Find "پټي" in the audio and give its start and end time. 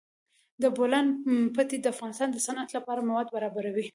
1.55-1.77